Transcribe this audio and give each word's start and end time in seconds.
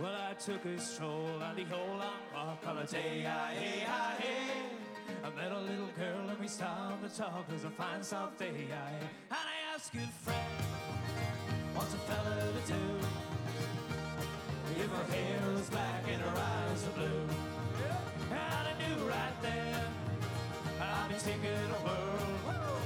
Well, 0.00 0.14
I 0.14 0.32
took 0.32 0.64
a 0.64 0.80
stroll 0.80 1.42
on 1.42 1.56
the 1.56 1.66
old 1.76 1.98
long 1.98 2.56
holiday. 2.64 3.26
I, 3.26 3.52
met 5.36 5.52
a 5.52 5.60
little 5.60 5.90
girl 5.98 6.26
and 6.26 6.40
we 6.40 6.48
stopped 6.48 7.02
to 7.02 7.14
talk. 7.14 7.44
It 7.50 7.52
was 7.52 7.64
a 7.64 7.70
fine 7.70 8.02
soft 8.02 8.38
day. 8.38 8.68
Ah, 8.72 8.86
I, 8.86 8.92
and 8.94 9.04
I 9.30 9.74
asked 9.74 9.92
good 9.92 10.08
friend, 10.24 10.64
what's 11.74 11.92
a 11.92 11.98
fella 11.98 12.34
to 12.34 12.72
do? 12.72 12.82
If 14.80 14.90
her 14.90 15.12
hair 15.12 15.52
was 15.52 15.68
black 15.68 16.04
and 16.10 16.22
her 16.22 16.34
eyes 16.34 16.84
were 16.86 17.02
blue. 17.02 17.26
And 18.30 18.68
I 18.68 18.74
knew 18.80 19.04
right 19.04 19.42
there 19.42 19.84
I'd 20.80 21.08
be 21.10 21.14
taking 21.16 21.70
a 21.76 21.80
whirl. 21.84 22.80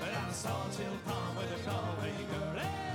But 0.00 0.08
I 0.08 0.30
Salthill 0.32 0.98
Prom 1.06 1.36
with 1.36 1.60
a 1.60 1.70
Galway 1.70 2.12
girl. 2.32 2.87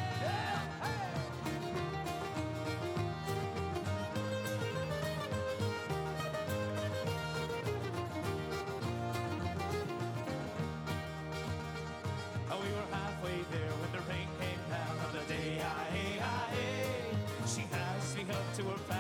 To 18.64 18.70
her 18.70 18.93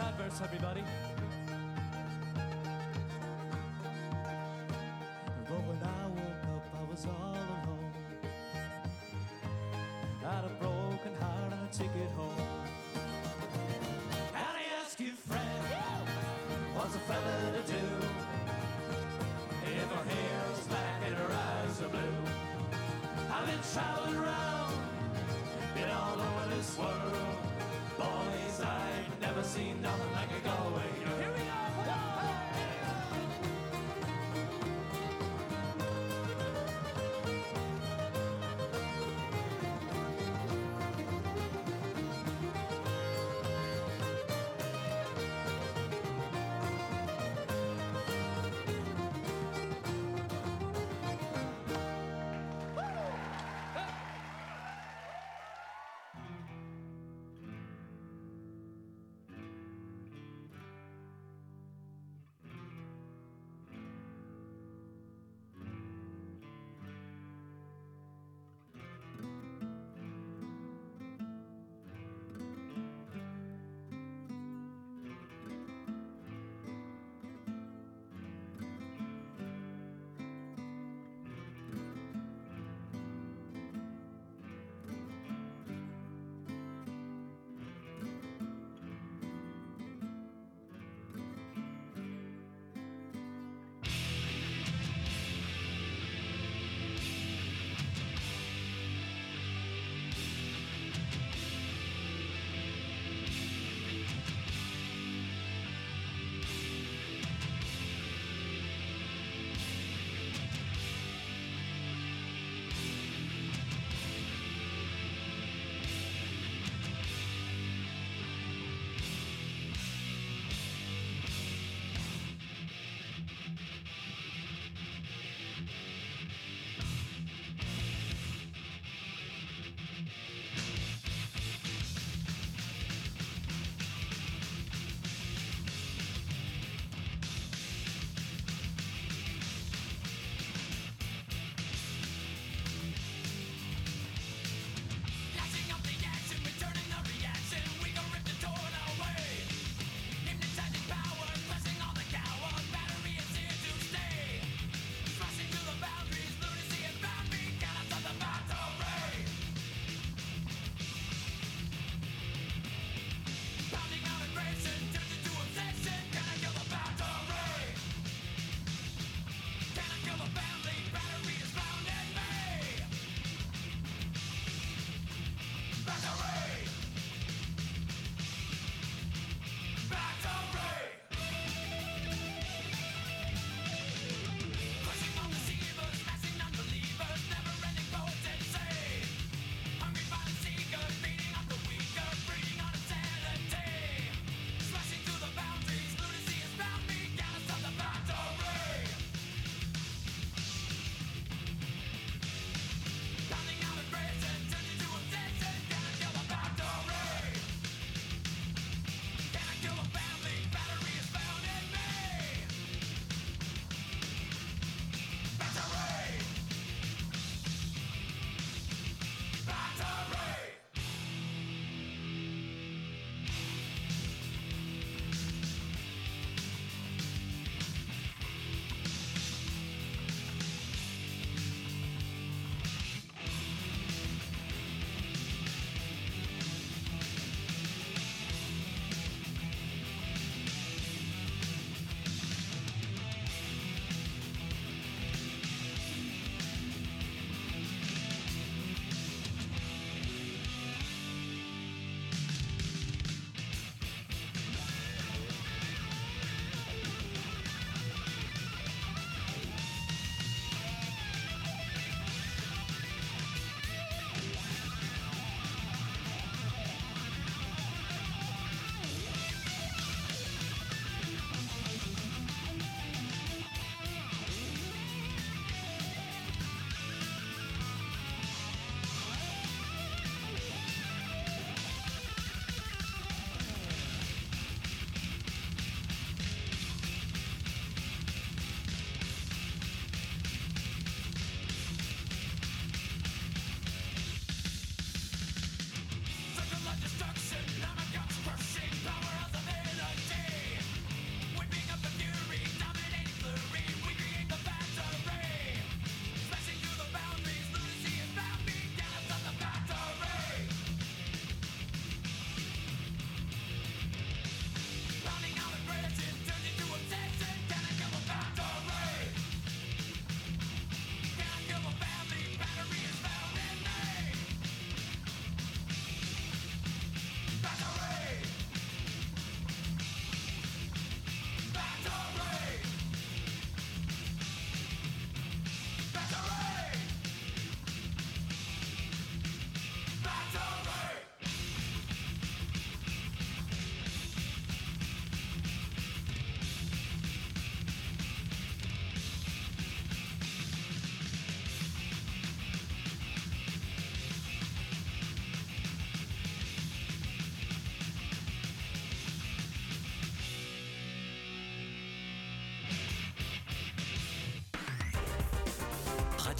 Sad 0.00 0.14
verse, 0.14 0.40
everybody. 0.42 0.82
But 5.44 5.60
when 5.68 5.80
I 5.82 6.06
woke 6.06 6.44
up, 6.56 6.64
I 6.72 6.82
was 6.90 7.04
all 7.04 7.36
alone. 7.36 7.92
Had 10.22 10.44
a 10.46 10.48
broken 10.58 11.14
heart 11.20 11.52
and 11.52 11.68
a 11.68 11.70
ticket 11.70 12.10
home. 12.16 12.48
And 14.32 14.54
I 14.56 14.62
ask 14.82 14.98
you, 14.98 15.12
friend, 15.12 16.08
what's 16.74 16.94
a 16.94 16.98
fella 17.00 17.52
to 17.52 17.62
do 17.70 17.84
if 19.66 19.84
her 19.84 20.04
hair 20.08 20.40
is 20.54 20.66
black 20.66 21.02
and 21.04 21.14
her 21.14 21.30
eyes 21.30 21.82
are 21.82 21.90
blue? 21.90 22.24
I've 23.30 23.44
been 23.44 23.62
traveling 23.70 24.16
around, 24.16 24.49
I've 29.56 29.82
never 29.82 29.99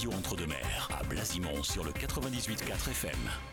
entre-deux-mers, 0.08 0.88
à 0.98 1.02
Blasimont 1.04 1.62
sur 1.62 1.84
le 1.84 1.92
98.4 1.92 2.90
FM. 2.90 3.49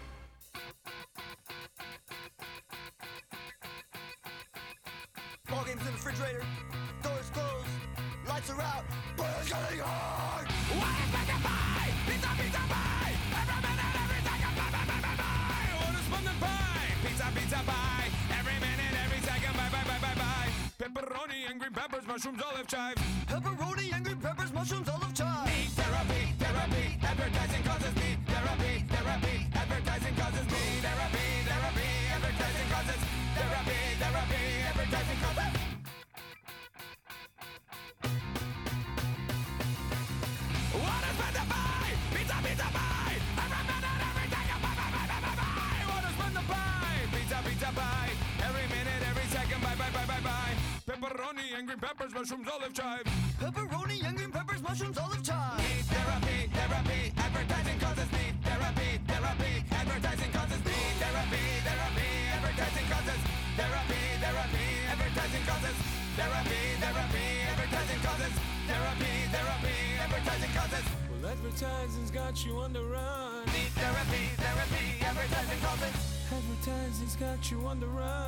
Mushrooms. 52.77 53.09
Pepperoni 53.39 54.07
and 54.07 54.17
green 54.17 54.31
peppers, 54.31 54.61
mushrooms, 54.61 54.97
olive 54.97 55.23
chive. 55.23 55.57
Need 55.57 55.85
therapy, 55.85 56.49
therapy, 56.53 57.13
advertising 57.17 57.79
causes 57.79 58.09
need 58.11 58.33
therapy, 58.43 58.89
therapy, 59.07 59.51
advertising 59.71 60.31
causes 60.31 60.61
need 60.65 60.93
therapy, 61.01 61.43
therapy, 61.65 62.09
advertising 62.37 62.87
causes 62.89 63.21
therapy, 63.57 64.01
therapy, 64.21 64.67
advertising 64.93 65.43
causes 65.45 65.77
therapy, 66.17 66.61
therapy, 66.81 67.25
advertising 67.49 68.01
causes 68.05 68.33
therapy, 68.67 69.13
therapy, 69.33 69.77
advertising 70.01 70.53
causes. 70.53 70.85
Well, 71.09 71.31
advertising's 71.31 72.11
got 72.11 72.45
you 72.45 72.57
on 72.57 72.73
the 72.73 72.83
run. 72.83 73.45
Need 73.53 73.73
therapy, 73.73 74.23
therapy, 74.37 74.85
advertising 75.01 75.61
causes. 75.61 75.95
Advertising's 76.29 77.15
got 77.15 77.51
you 77.51 77.65
on 77.65 77.79
the 77.79 77.87
run. 77.87 78.26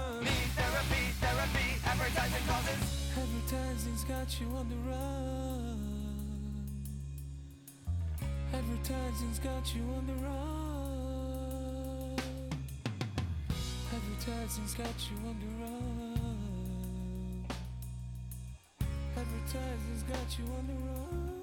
Got 4.29 4.41
you 4.41 4.47
on 4.57 4.69
the 4.69 4.75
run. 4.87 5.79
Advertising's 8.53 9.39
got 9.39 9.73
you 9.73 9.81
on 9.81 10.05
the 10.05 10.13
run. 10.23 12.15
Advertising's 13.91 14.75
got 14.75 15.09
you 15.09 15.17
on 15.27 15.39
the 15.39 15.47
run. 15.63 16.19
Advertising's 19.17 20.03
got 20.03 20.37
you 20.37 20.45
on 20.45 20.67
the 20.67 20.75
run. 20.85 21.39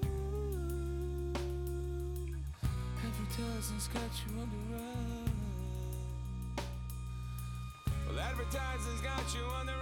Advertising's 3.05 3.87
got 3.87 4.13
you 4.23 4.31
on 4.39 4.49
the 4.49 4.61
run. 4.73 5.31
Well, 8.07 8.19
advertising's 8.19 9.01
got 9.01 9.35
you 9.35 9.43
on 9.59 9.65
the 9.65 9.76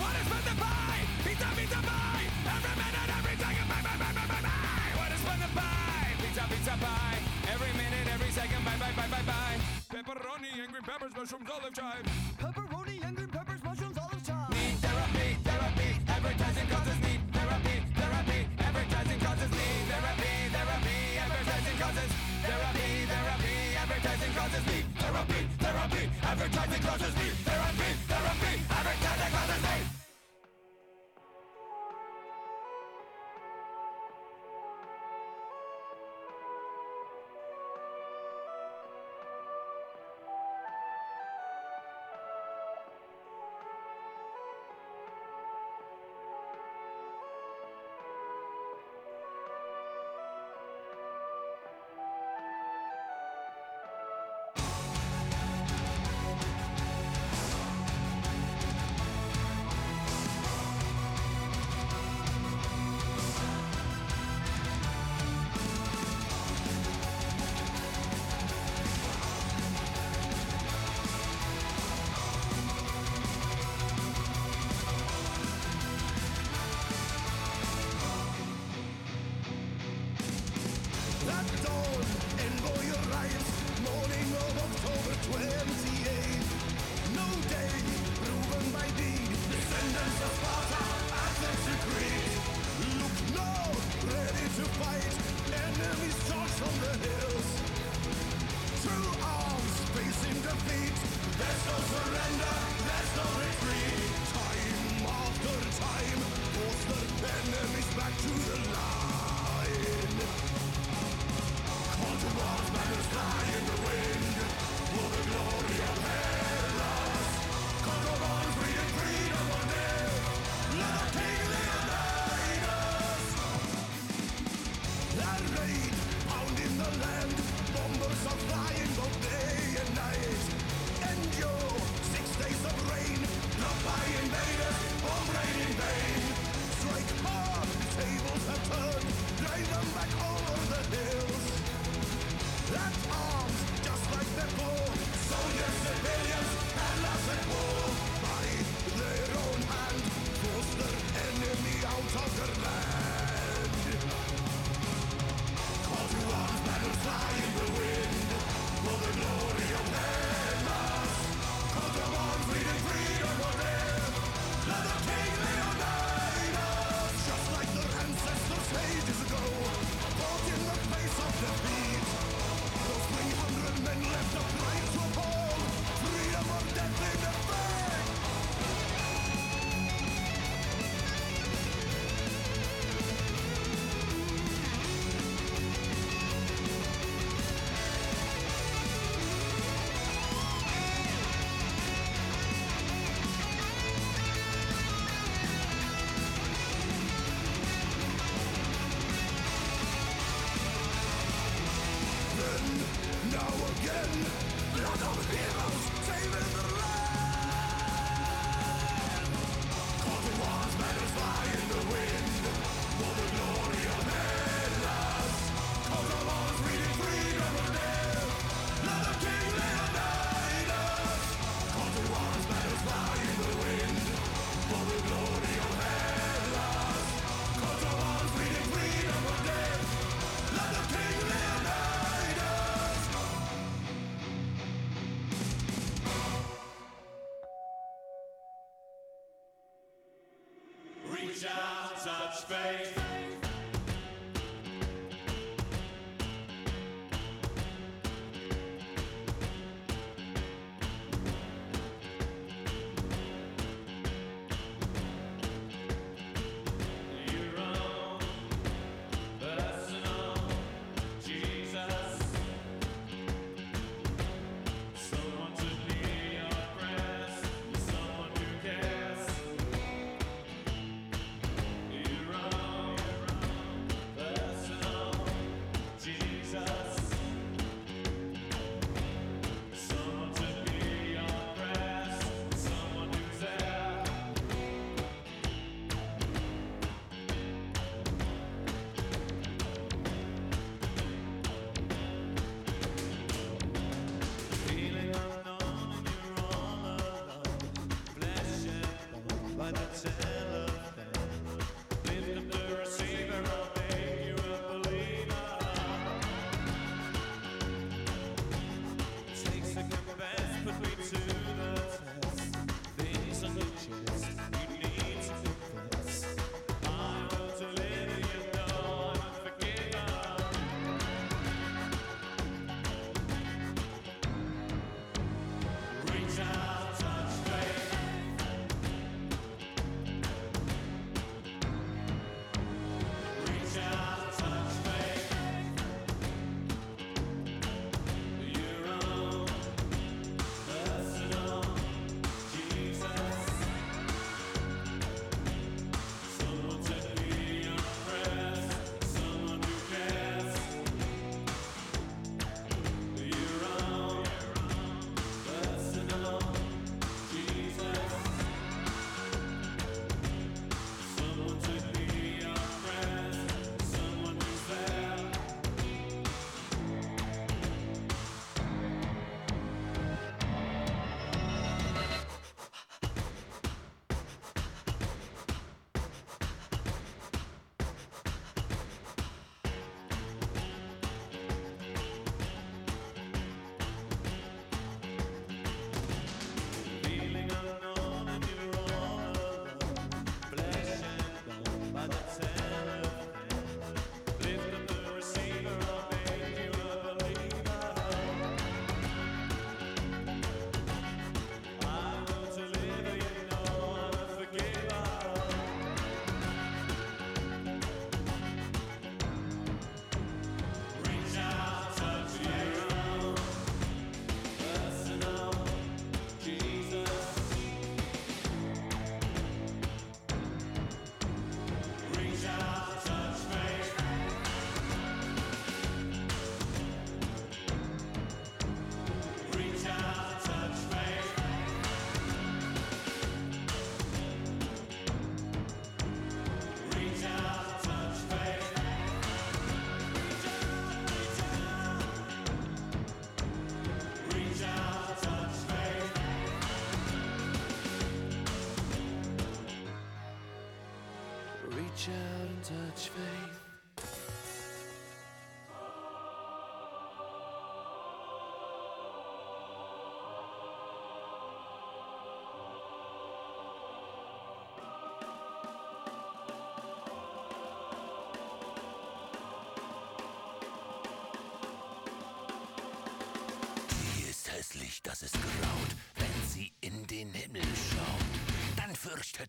What 0.00 0.14
is 0.18 0.28
buy? 0.58 0.96
Pizza, 1.24 1.48
pizza, 1.56 1.80
buy! 1.82 2.20
Every 2.46 2.74
minute, 2.78 3.08
every 3.18 3.36
second, 3.36 3.66
buy, 3.68 3.80
buy, 3.86 3.96
buy, 4.00 4.12
buy, 4.14 4.26
buy, 4.26 4.40
buy! 4.42 4.86
What 4.98 5.10
is 5.14 5.22
buy? 5.54 6.06
Pizza, 6.22 6.44
pizza, 6.50 6.74
buy! 6.80 7.14
Every 7.52 7.72
minute, 7.78 8.06
every 8.12 8.30
second, 8.30 8.64
buy, 8.64 8.76
buy, 8.76 8.92
buy, 8.96 9.08
buy, 9.08 9.22
buy! 9.22 9.52
Pepperoni 9.92 10.52
and 10.62 10.70
green 10.72 10.82
peppers, 10.82 11.12
mushrooms, 11.16 11.48
olive 11.50 11.74
chive. 11.74 12.06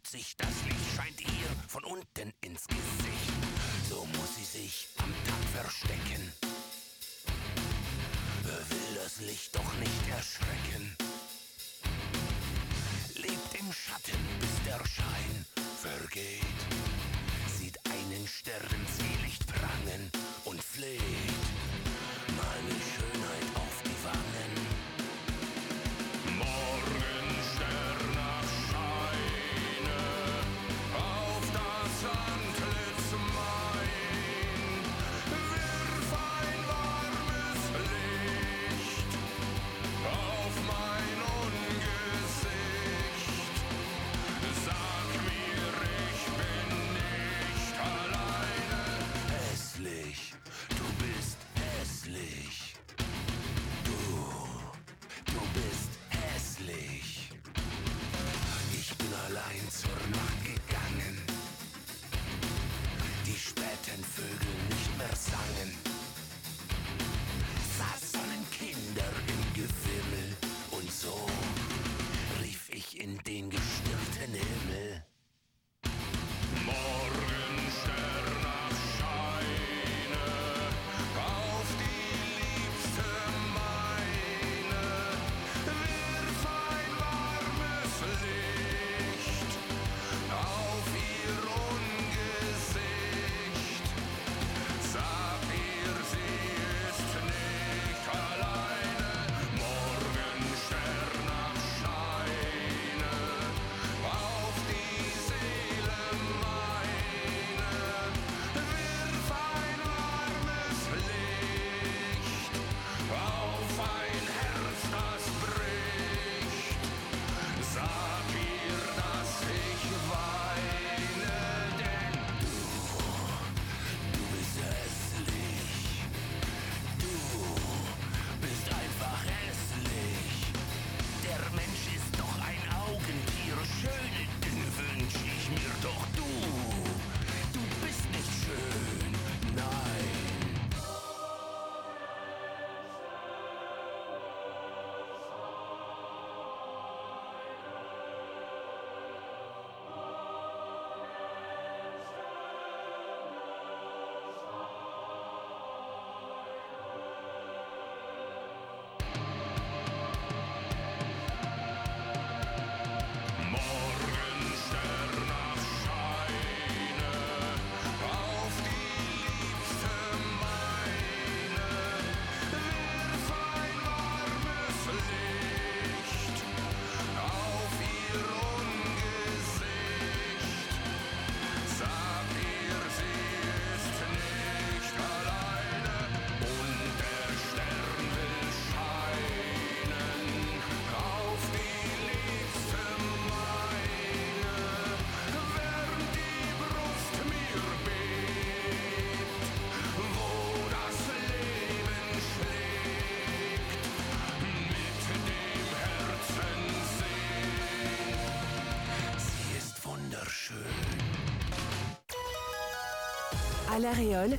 Sich, 0.05 0.35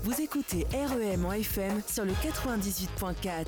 Vous 0.03 0.21
écoutez 0.21 0.67
REM 0.71 1.25
en 1.25 1.33
FM 1.33 1.81
sur 1.91 2.05
le 2.05 2.13
98.4. 2.13 3.47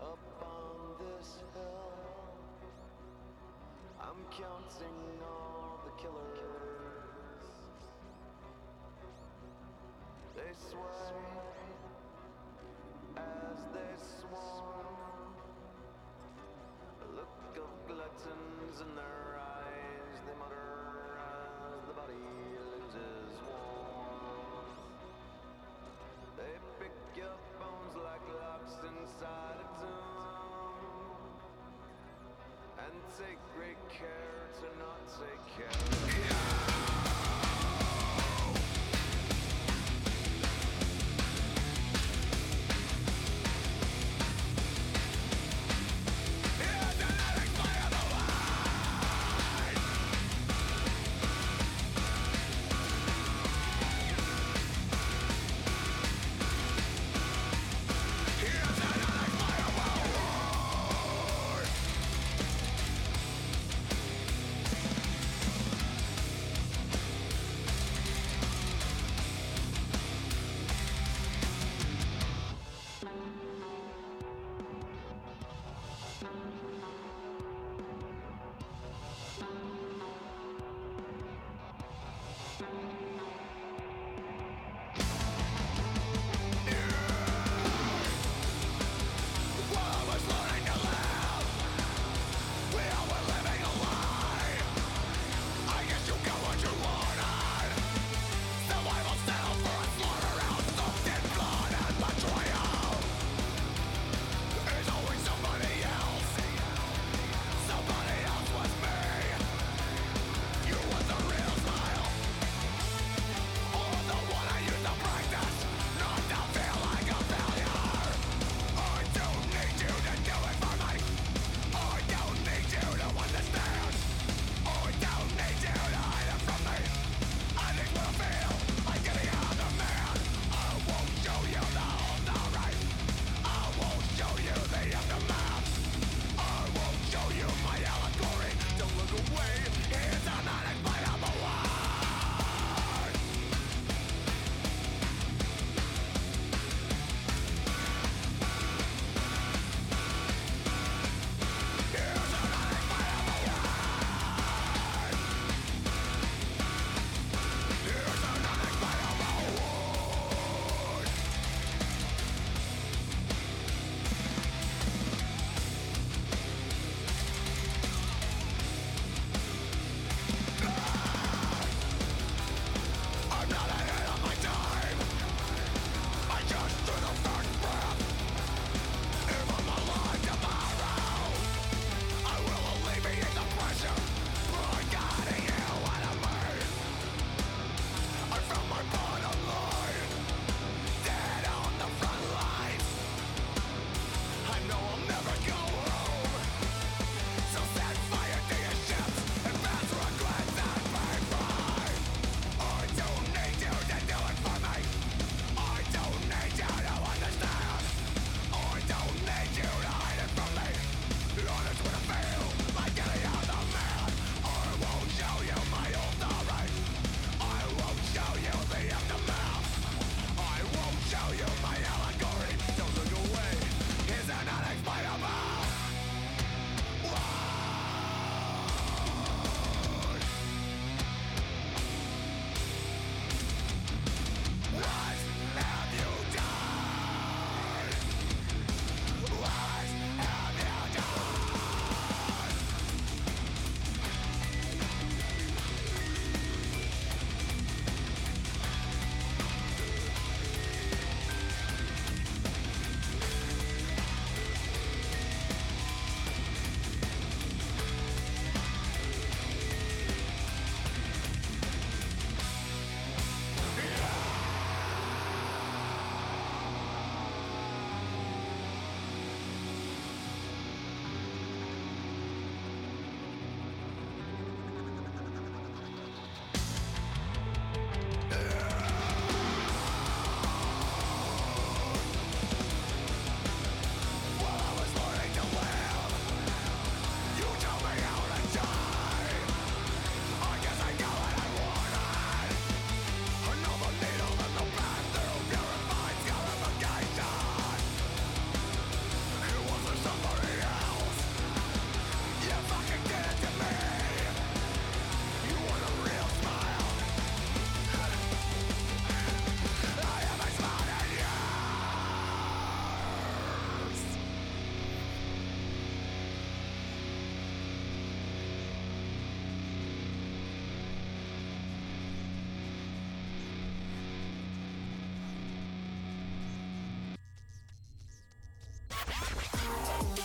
up 0.02 0.18
on 0.42 0.74
this 0.98 1.38
hill. 1.54 1.92
I'm 4.00 4.20
counting 4.30 5.22
all 5.22 5.80
the 5.84 6.02
killer 6.02 6.30
killers. 6.34 7.46
They 10.34 10.52
sway 10.70 11.36
as 13.16 13.58
they 13.72 13.92
swarm. 13.96 14.15
take 33.18 33.38
great 33.56 33.78
care 33.88 34.46
to 34.60 34.78
not 34.78 35.00
take 35.08 35.56
care. 35.56 36.45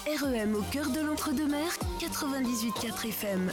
REM 0.08 0.56
au 0.56 0.64
cœur 0.72 0.90
de 0.90 1.00
l'entre-deux-mer, 1.00 1.78
98.4 2.00 3.08
FM. 3.08 3.52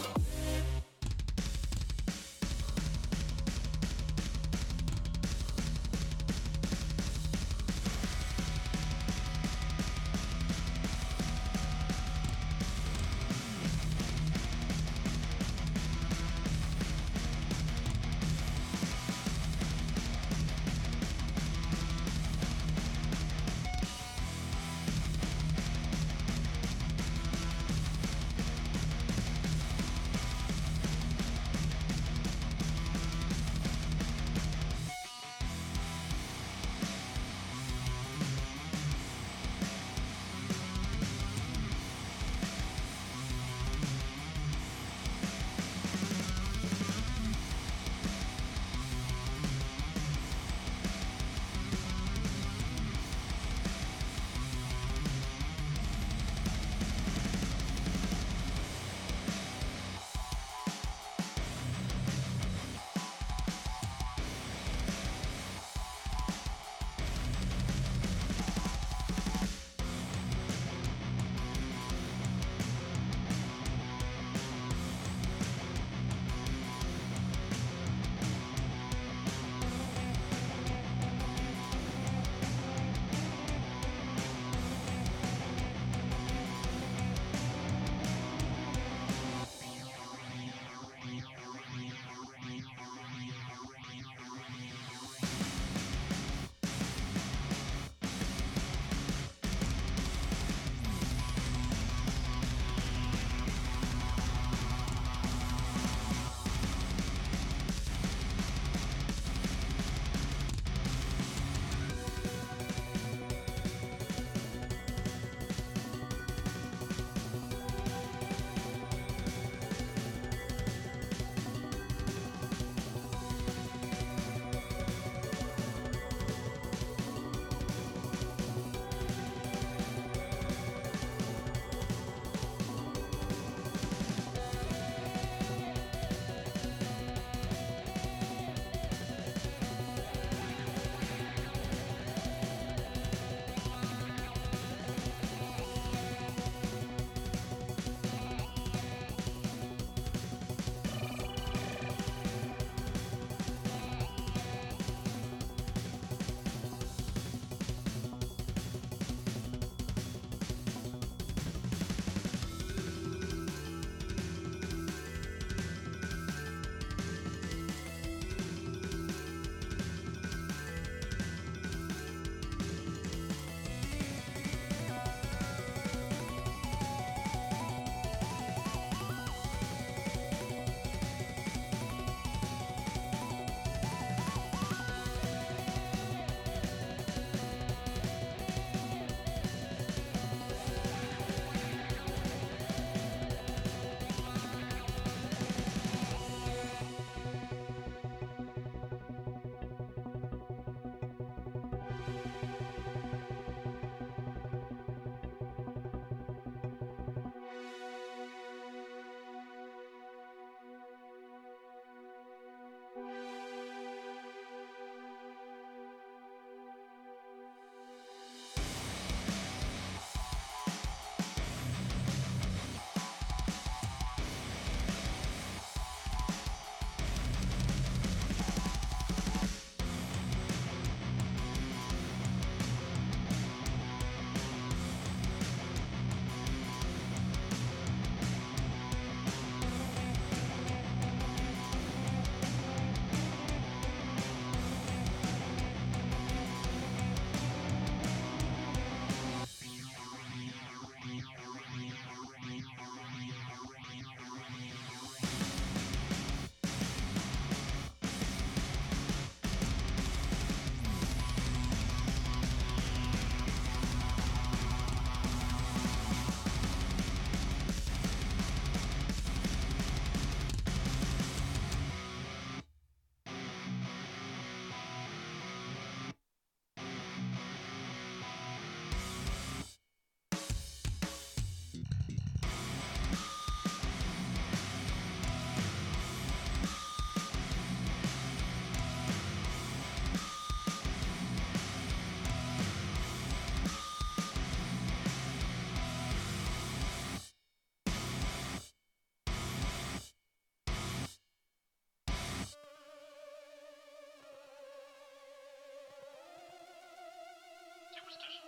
superstition. 308.11 308.48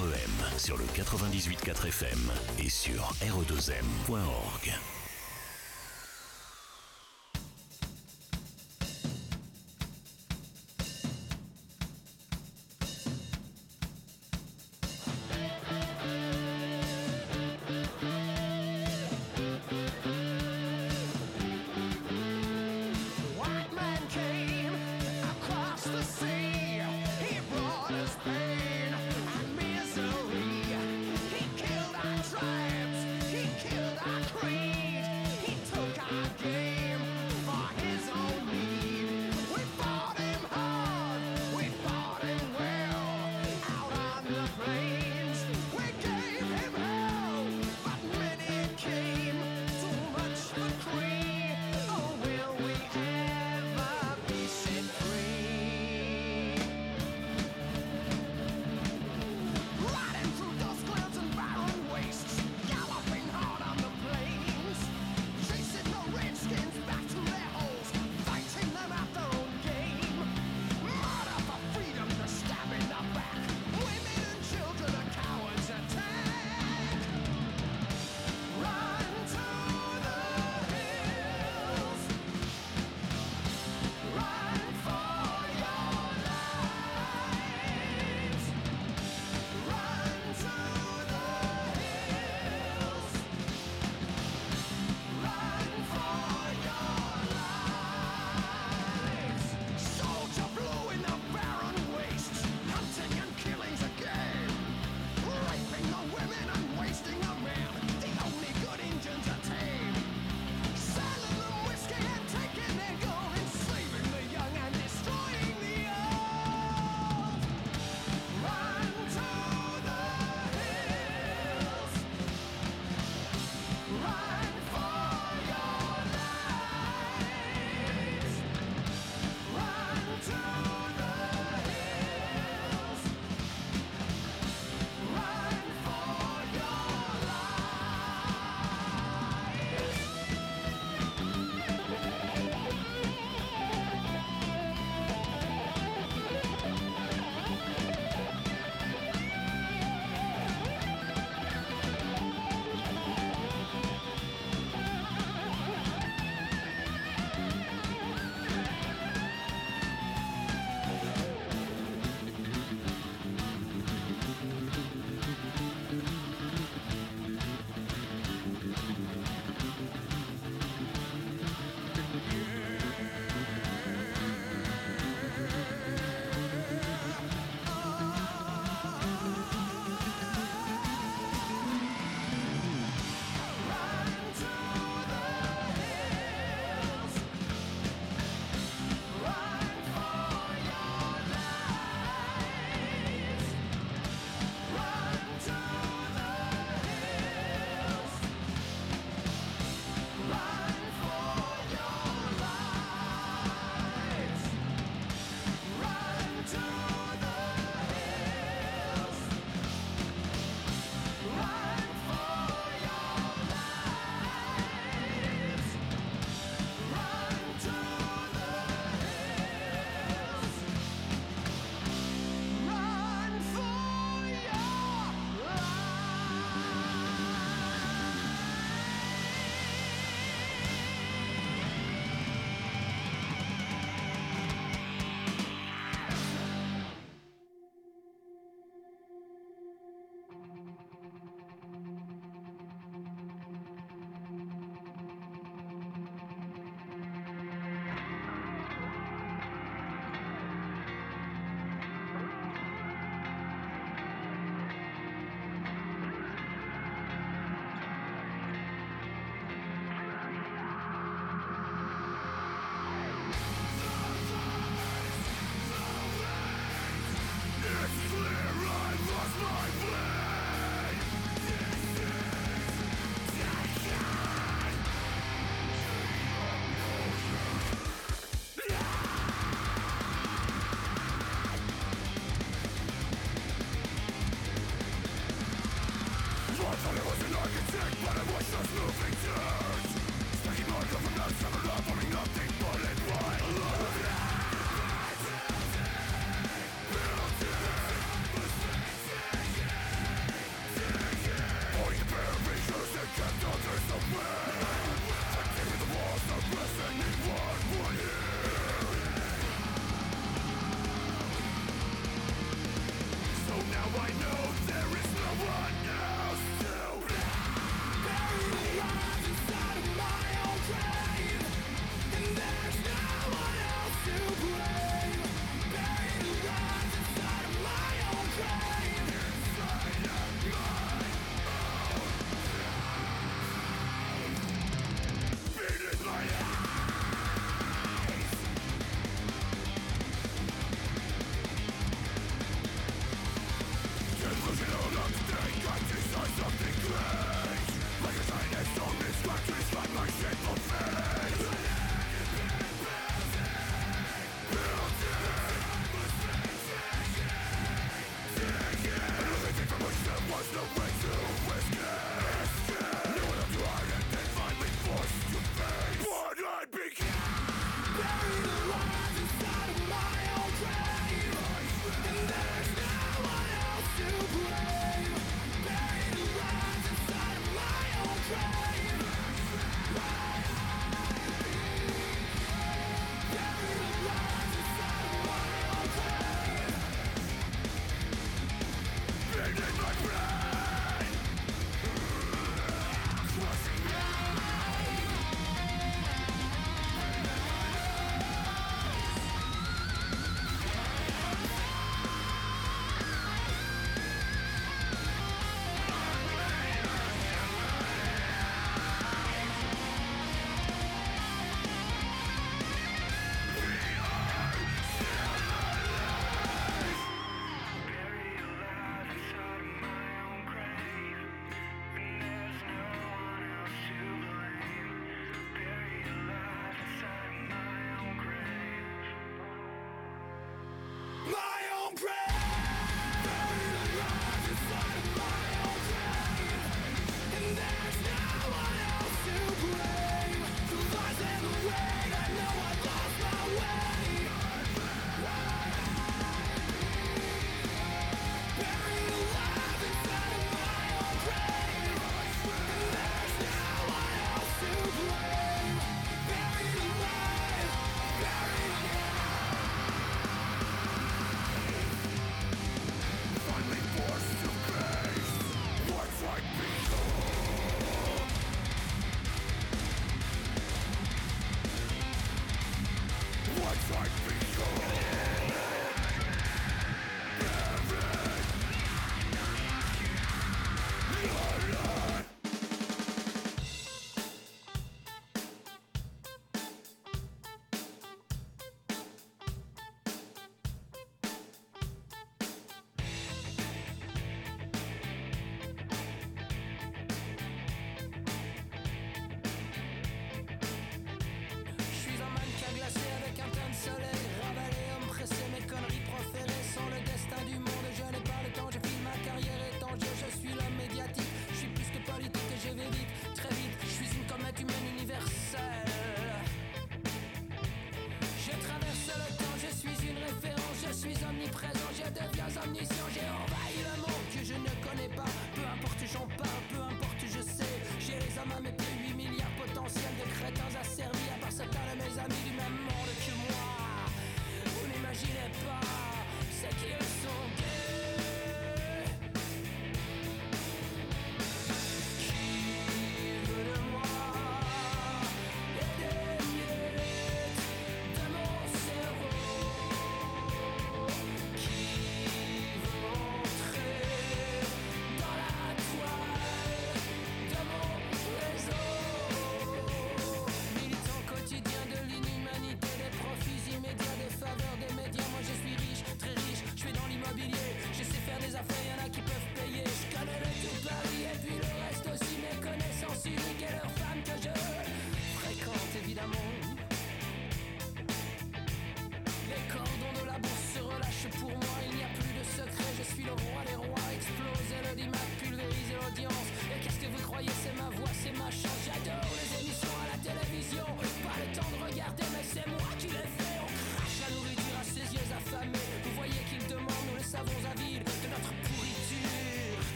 REM 0.00 0.58
sur 0.58 0.78
le 0.78 0.84
98.4 0.84 1.88
FM 1.88 2.32
et 2.58 2.70
sur 2.70 3.12
re2m.org. 3.20 4.39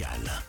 radio 0.00 0.39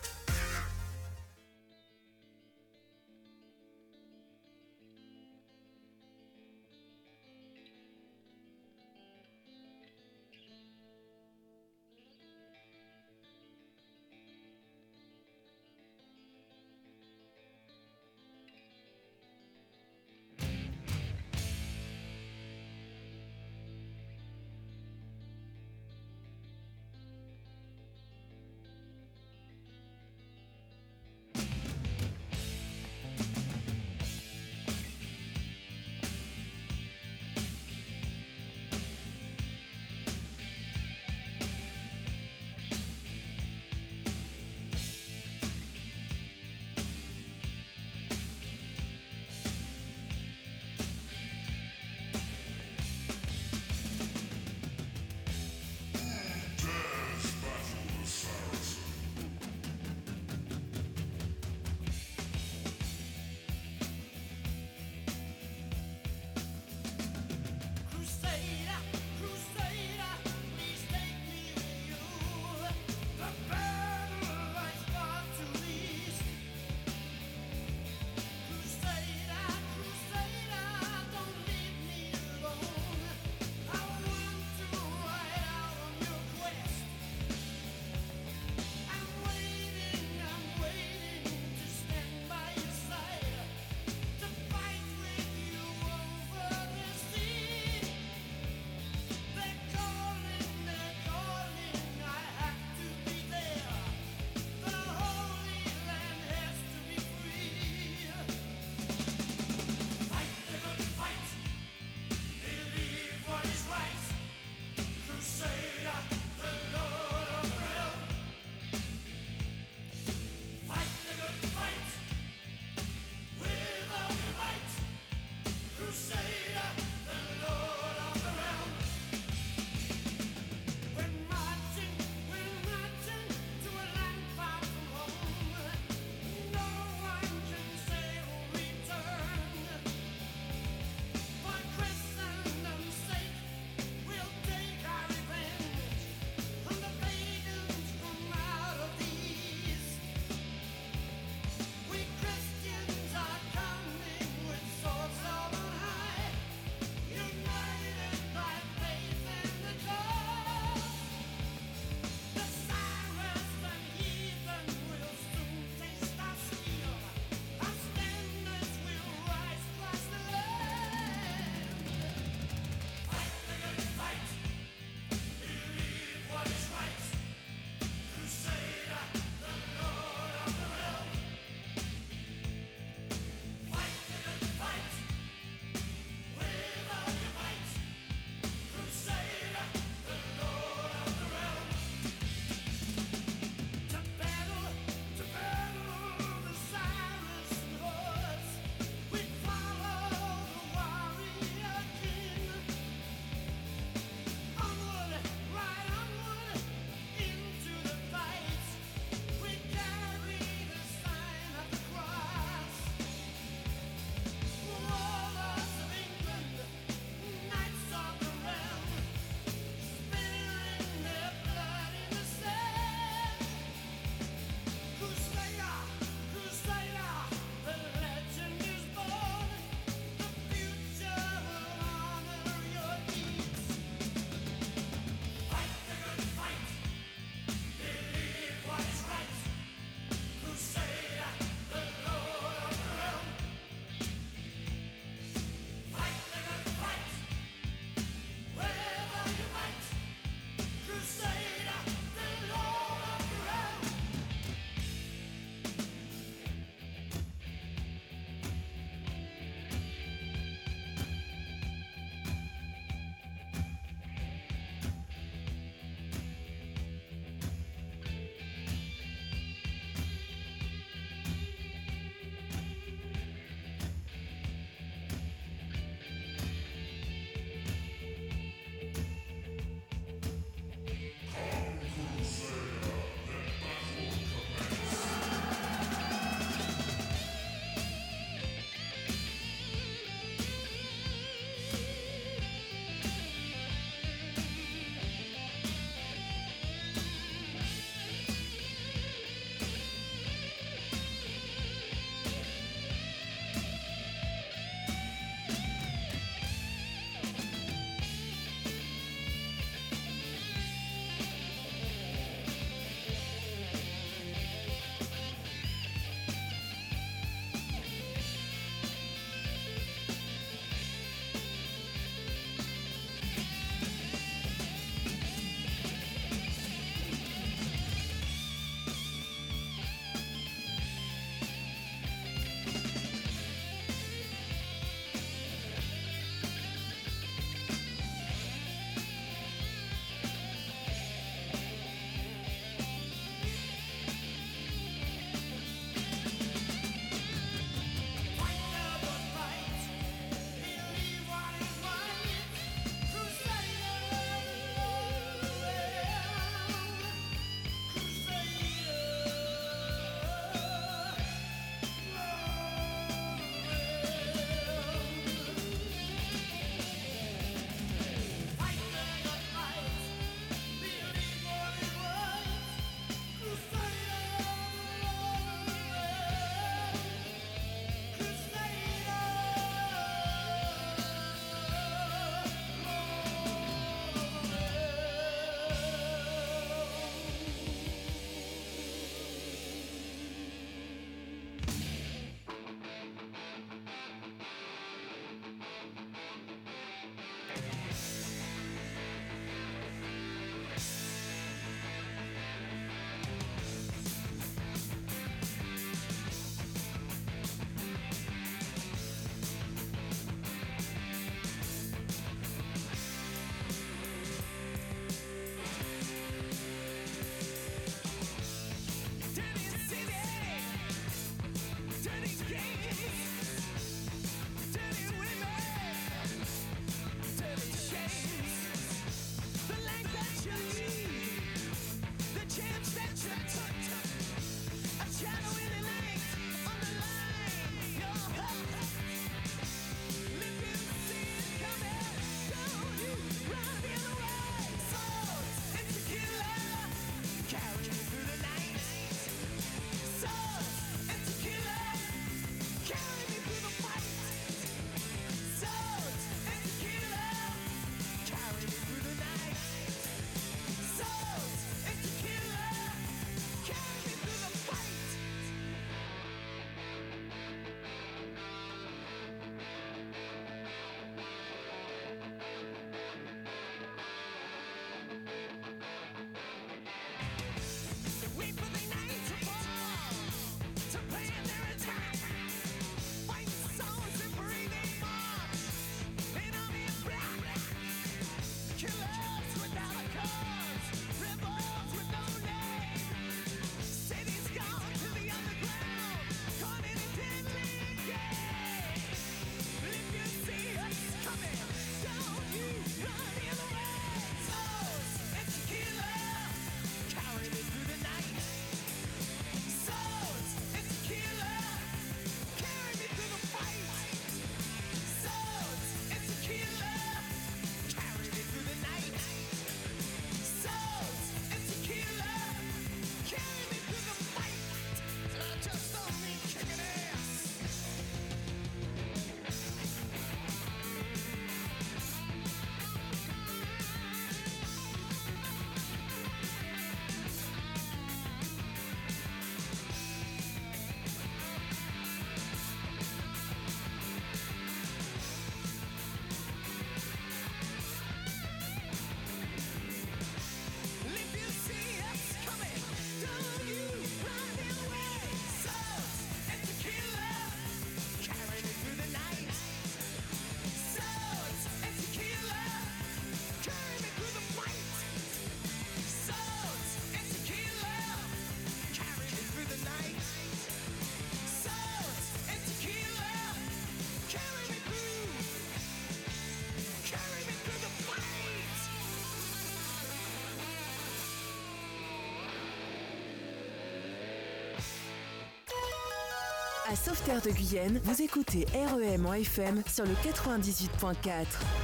Sauveterre 587.12 587.42
de 587.42 587.50
Guyenne, 587.50 588.00
vous 588.04 588.22
écoutez 588.22 588.64
REM 588.72 589.26
en 589.26 589.34
FM 589.34 589.82
sur 589.86 590.04
le 590.04 590.12
98.4. 590.12 591.81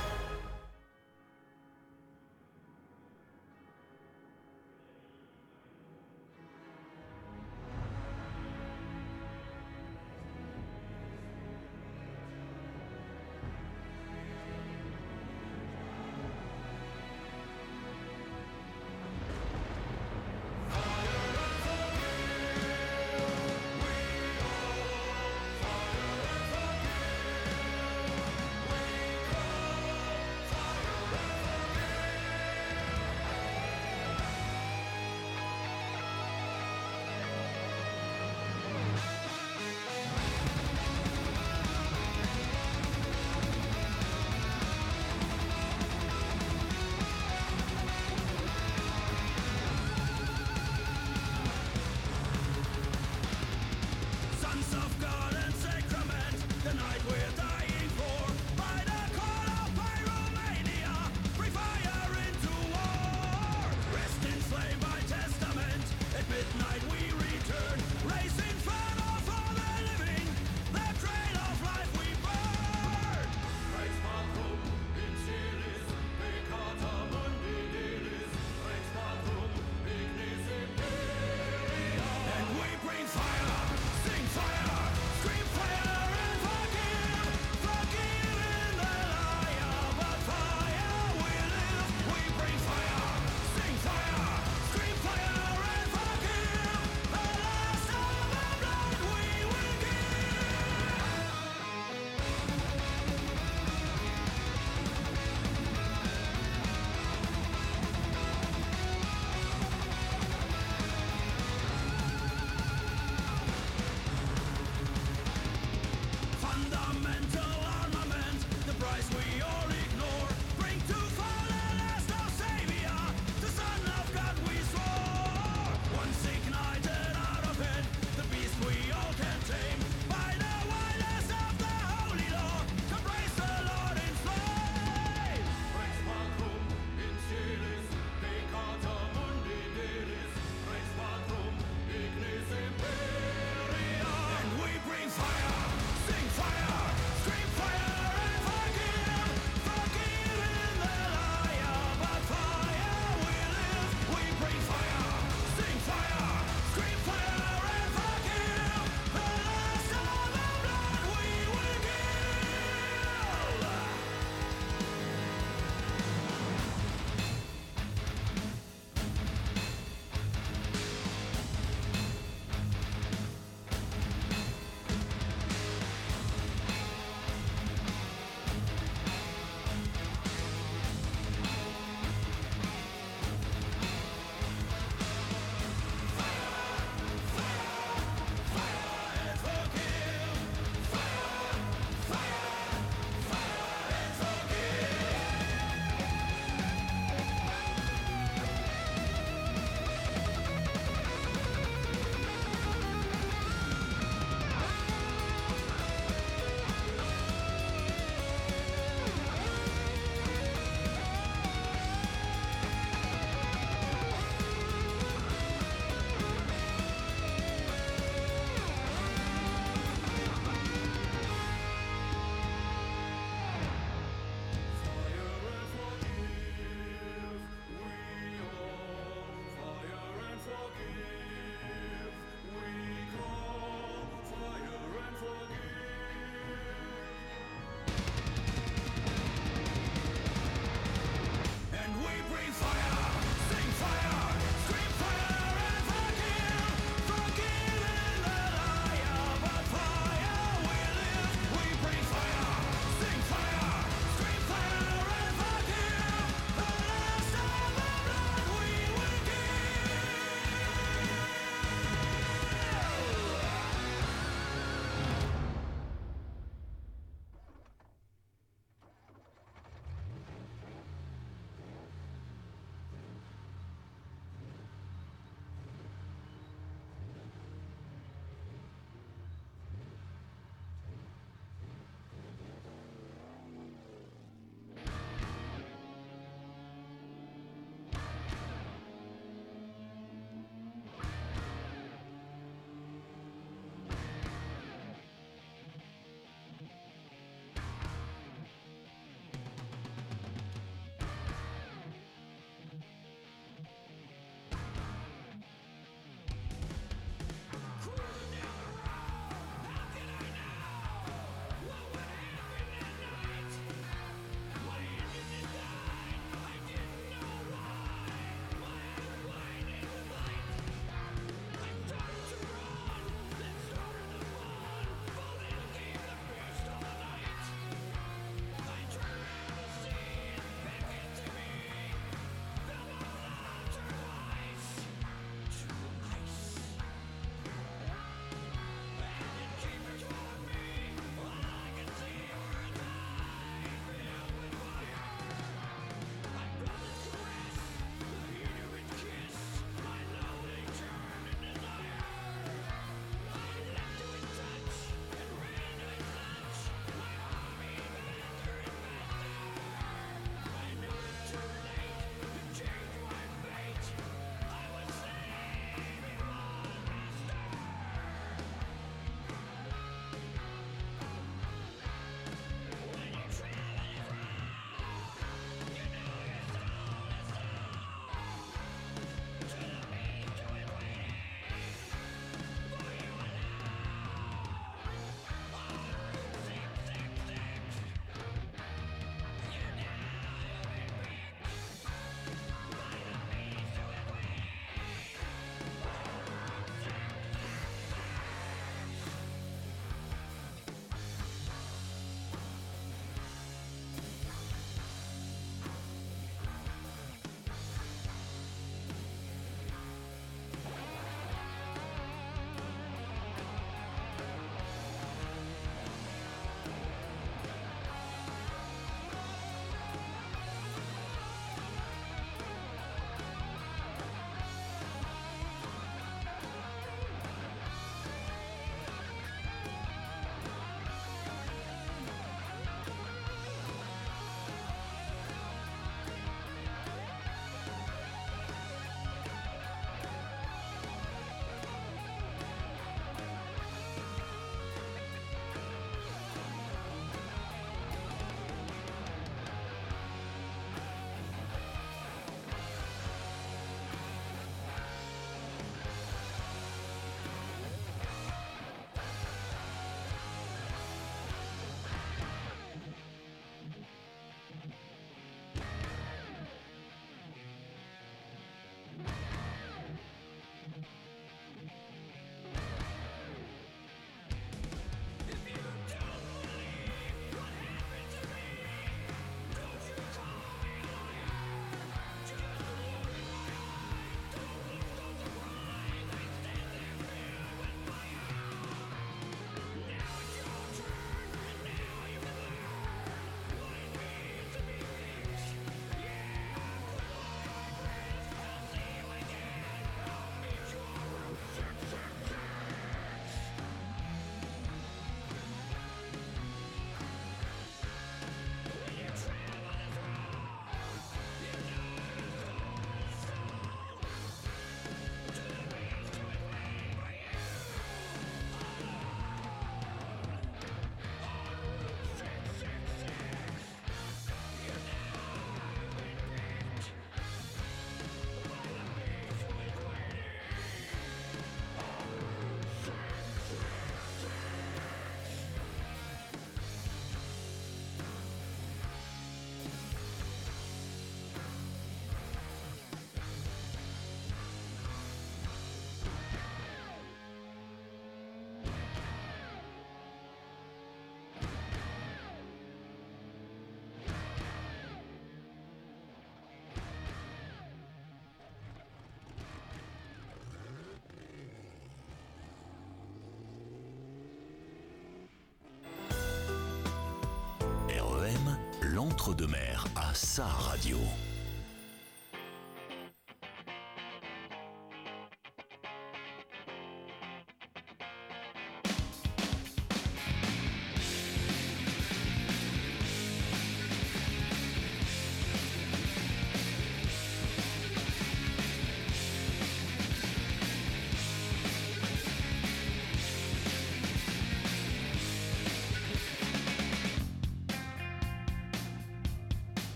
Entre 569.28 569.36
deux 569.36 569.46
mers 569.46 569.84
à 569.94 570.14
sa 570.14 570.46
radio. 570.46 570.96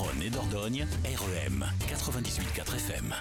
Garonne 0.00 0.22
et 0.22 0.30
Dordogne, 0.30 0.86
REM 1.04 1.66
98.4 1.86 2.76
FM. 2.76 3.14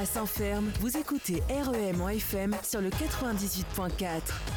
À 0.00 0.06
Saint-Ferme, 0.06 0.70
vous 0.80 0.96
écoutez 0.96 1.42
REM 1.50 2.00
en 2.00 2.08
FM 2.08 2.54
sur 2.62 2.80
le 2.80 2.88
98.4. 2.88 4.47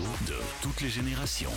de 0.00 0.34
toutes 0.62 0.80
les 0.80 0.88
générations. 0.88 1.50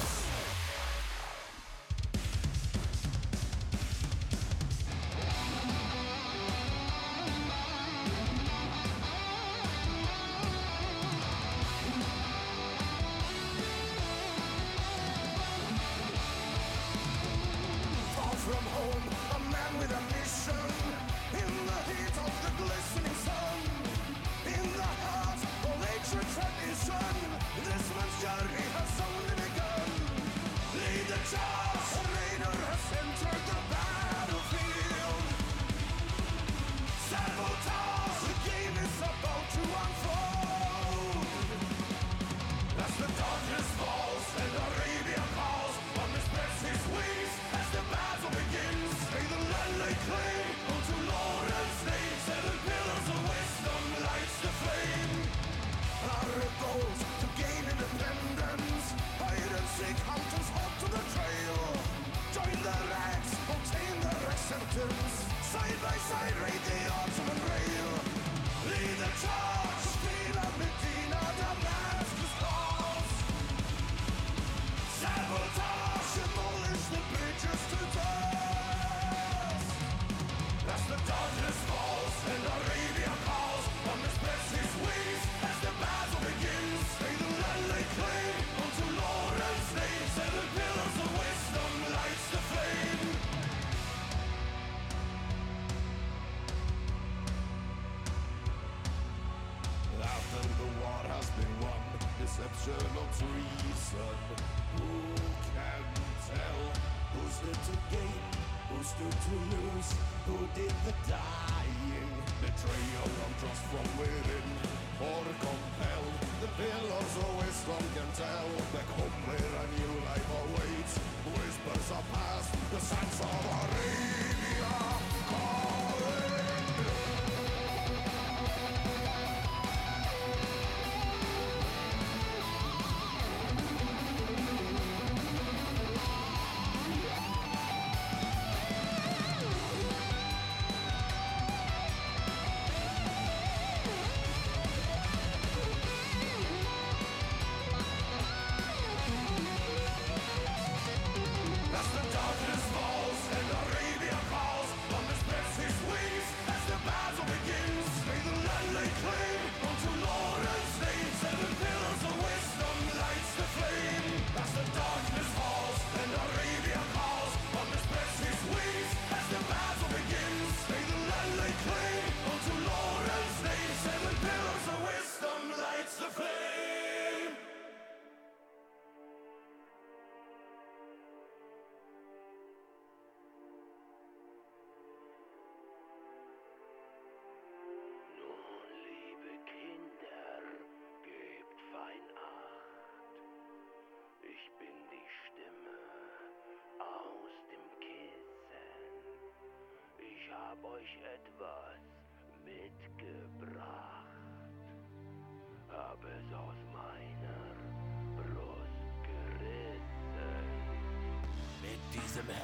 Mit 212.27 212.37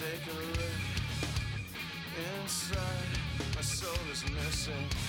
take 0.00 0.32
a 0.32 0.36
look 0.56 0.80
inside. 2.42 3.10
My 3.54 3.60
soul 3.60 3.92
is 4.10 4.24
missing. 4.30 4.99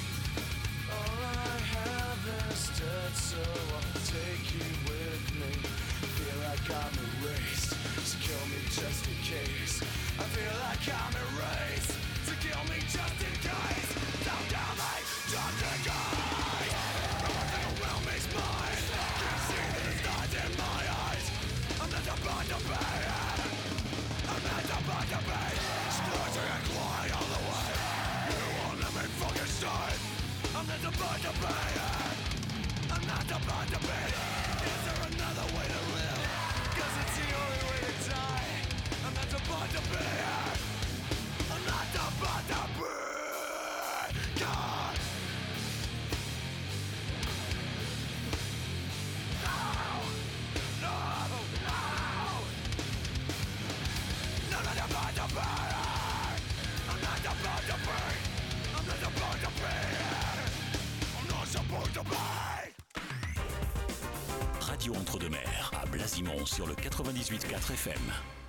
98.4 67.03 67.73
FM. 67.73 68.40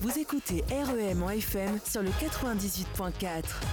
Vous 0.00 0.18
écoutez 0.18 0.64
REM 0.70 1.22
en 1.22 1.28
FM 1.28 1.78
sur 1.84 2.02
le 2.02 2.08
98.4. 2.08 3.71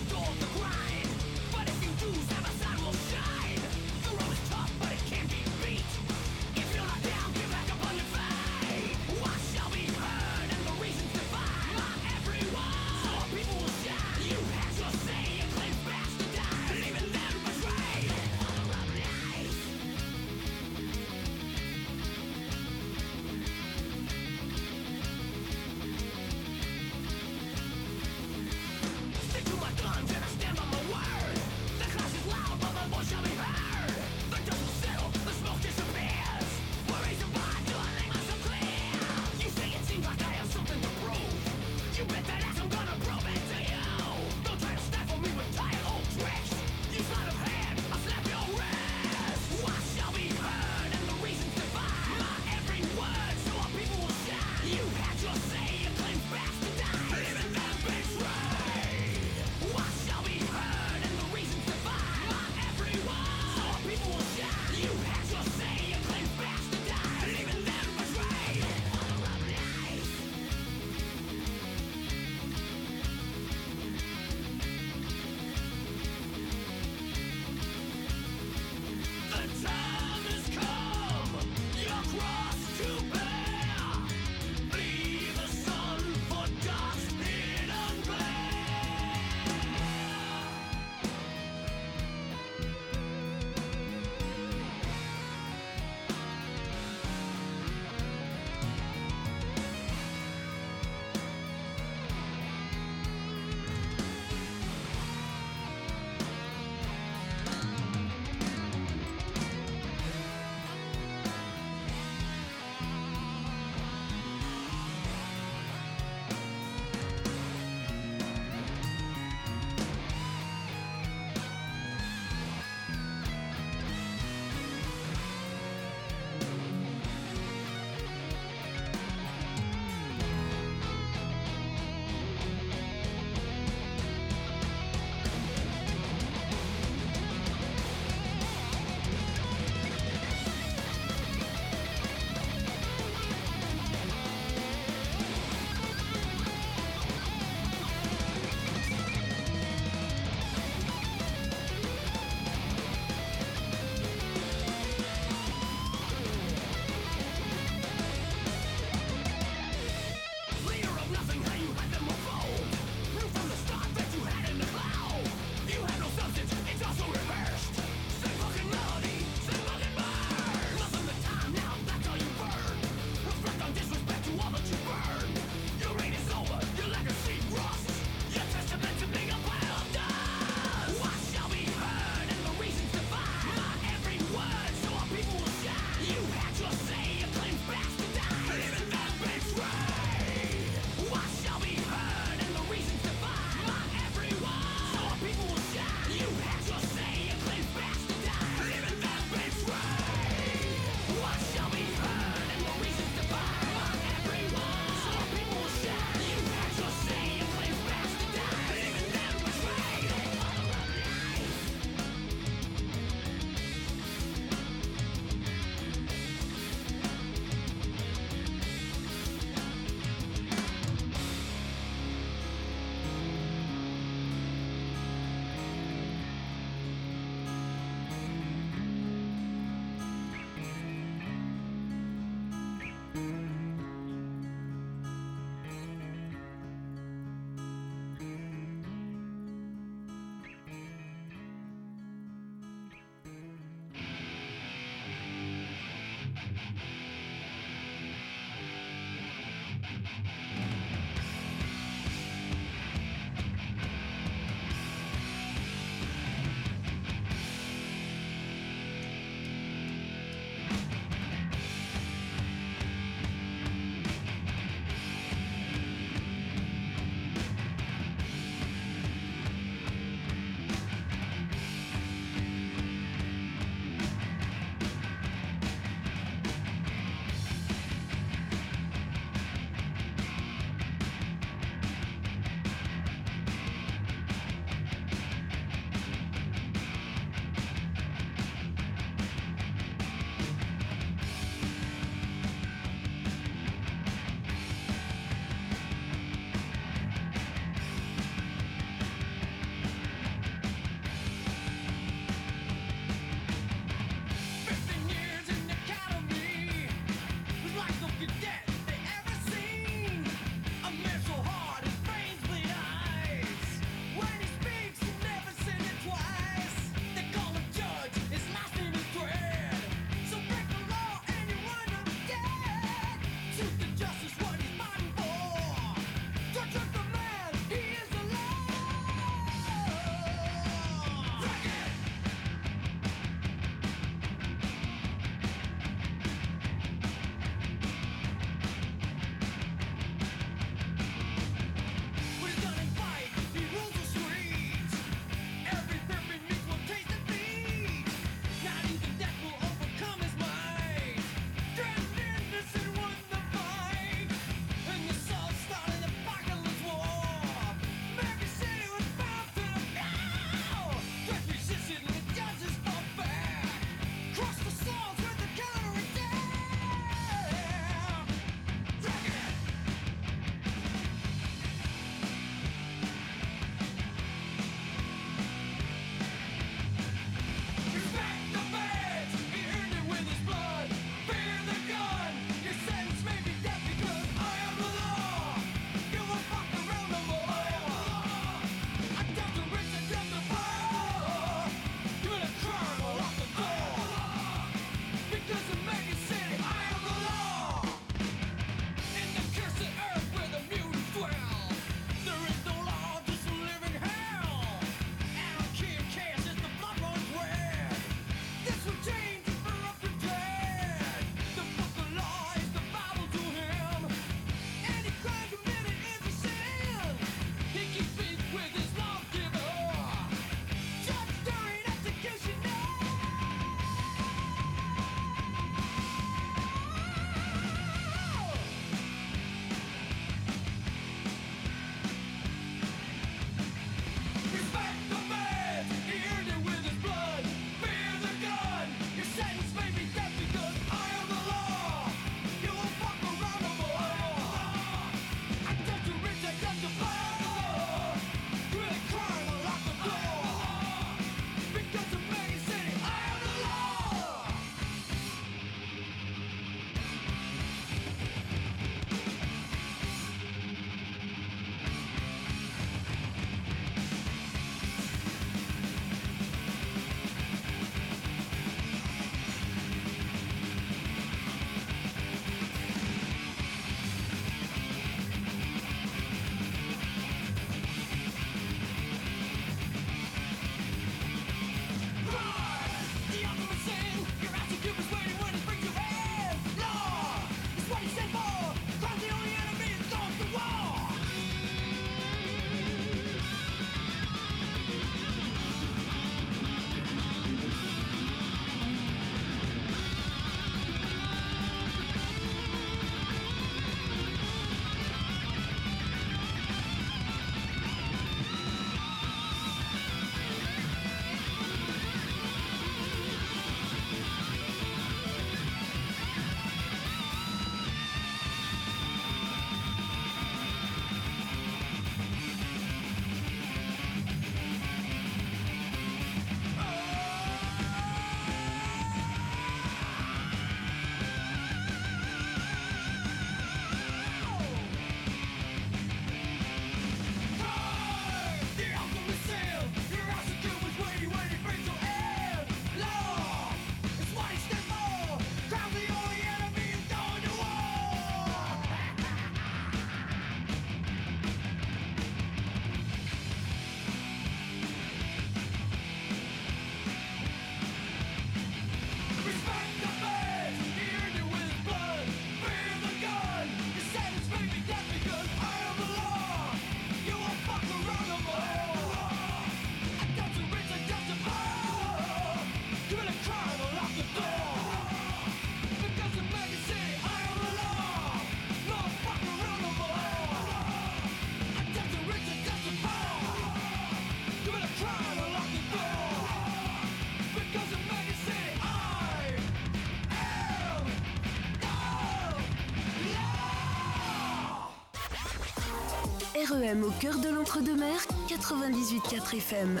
REM 596.70 597.02
au 597.02 597.10
cœur 597.10 597.38
de 597.38 597.48
l'entre-deux-mer, 597.48 598.26
98.4 598.48 599.56
FM. 599.56 600.00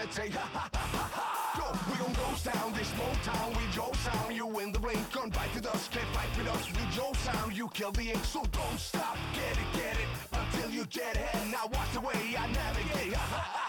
and 0.00 0.24
We 0.24 0.30
ha 0.36 0.48
ha 0.52 0.70
ha 0.72 0.86
ha 0.96 1.10
ha. 1.12 1.40
Yo, 1.58 1.92
we 1.92 1.98
gon' 1.98 2.14
ghost 2.14 2.44
town, 2.44 2.72
this 2.72 2.90
Motown 2.92 3.50
with 3.50 3.76
your 3.76 3.94
sound. 3.96 4.34
You 4.34 4.60
in 4.60 4.72
the 4.72 4.78
blink, 4.78 5.12
gone 5.12 5.30
by 5.30 5.46
the 5.54 5.60
dust. 5.60 5.92
can't 5.92 6.08
fight 6.14 6.36
with 6.38 6.48
us 6.48 6.66
with 6.68 6.96
your 6.96 7.14
sound. 7.16 7.56
You 7.56 7.68
kill 7.74 7.92
the 7.92 8.10
ink, 8.10 8.24
so 8.24 8.42
don't 8.52 8.78
stop. 8.78 9.16
Get 9.34 9.52
it, 9.52 9.70
get 9.74 9.96
it 10.00 10.08
until 10.32 10.70
you 10.70 10.86
get 10.86 11.16
it. 11.16 11.34
Now 11.50 11.68
watch 11.72 11.92
the 11.92 12.00
way 12.00 12.36
I 12.38 12.46
navigate. 12.52 13.14
Ha 13.14 13.26
ha 13.26 13.40
ha. 13.40 13.59